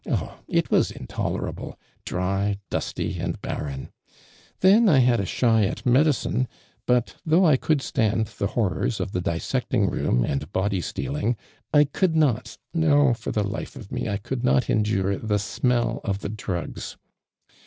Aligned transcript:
t>h, 0.03 0.19
it 0.47 0.71
was 0.71 0.89
intolerable! 0.89 1.77
Dry, 2.05 2.57
dusty 2.71 3.19
and 3.19 3.39
ban 3.39 3.67
en! 3.67 3.89
Then 4.61 4.89
I 4.89 4.97
had 4.97 5.19
a 5.19 5.27
shy 5.27 5.65
at 5.65 5.85
medicine, 5.85 6.47
but 6.87 7.13
though 7.23 7.45
I 7.45 7.55
could 7.55 7.83
stand 7.83 8.25
the 8.25 8.47
horrors 8.47 8.99
of 8.99 9.11
the 9.11 9.21
dissecting 9.21 9.91
room 9.91 10.23
and 10.25 10.51
body 10.51 10.81
stealing, 10.81 11.37
I 11.71 11.83
could 11.83 12.15
not, 12.15 12.57
no, 12.73 13.13
for 13.13 13.31
the 13.31 13.43
life 13.43 13.75
of 13.75 13.91
me, 13.91 14.09
I 14.09 14.17
could 14.17 14.43
not 14.43 14.71
endure 14.71 15.17
the 15.19 15.37
smell 15.37 16.01
of 16.03 16.21
the 16.21 16.29
drugs. 16.29 16.97